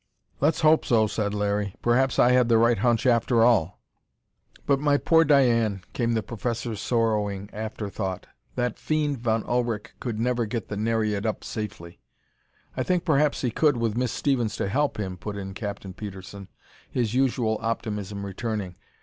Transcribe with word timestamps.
"Let's 0.39 0.61
hope 0.61 0.83
so!" 0.83 1.05
said 1.05 1.31
Larry. 1.31 1.75
"Perhaps 1.83 2.17
I 2.17 2.31
had 2.31 2.49
the 2.49 2.57
right 2.57 2.79
hunch 2.79 3.05
after 3.05 3.43
all." 3.43 3.79
"But 4.65 4.79
my 4.79 4.97
poor 4.97 5.23
Diane!" 5.23 5.83
came 5.93 6.13
the 6.13 6.23
professor's 6.23 6.81
sorrowing 6.81 7.51
after 7.53 7.87
thought. 7.87 8.25
"That 8.55 8.79
fiend 8.79 9.19
Von 9.19 9.43
Ullrich 9.43 9.91
could 9.99 10.19
never 10.19 10.47
get 10.47 10.69
the 10.69 10.75
Nereid 10.75 11.27
up 11.27 11.43
safely." 11.43 11.99
"I 12.75 12.81
think 12.81 13.05
perhaps 13.05 13.41
he 13.41 13.51
could, 13.51 13.77
with 13.77 13.95
Miss 13.95 14.11
Stevens 14.11 14.55
to 14.55 14.69
help 14.69 14.97
him," 14.97 15.17
put 15.17 15.37
in 15.37 15.53
Captain 15.53 15.93
Petersen, 15.93 16.47
his 16.89 17.13
usual 17.13 17.59
optimism 17.61 18.25
returning. 18.25 18.77